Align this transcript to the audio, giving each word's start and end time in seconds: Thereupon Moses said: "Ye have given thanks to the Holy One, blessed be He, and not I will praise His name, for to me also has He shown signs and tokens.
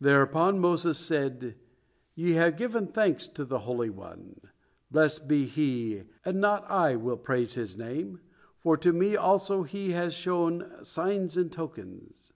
Thereupon 0.00 0.58
Moses 0.58 0.98
said: 0.98 1.54
"Ye 2.16 2.32
have 2.32 2.56
given 2.56 2.88
thanks 2.88 3.28
to 3.28 3.44
the 3.44 3.60
Holy 3.60 3.88
One, 3.88 4.40
blessed 4.90 5.28
be 5.28 5.44
He, 5.46 6.02
and 6.24 6.40
not 6.40 6.68
I 6.68 6.96
will 6.96 7.16
praise 7.16 7.54
His 7.54 7.78
name, 7.78 8.18
for 8.58 8.76
to 8.78 8.92
me 8.92 9.14
also 9.14 9.62
has 9.62 9.70
He 10.16 10.20
shown 10.20 10.72
signs 10.84 11.36
and 11.36 11.52
tokens. 11.52 12.32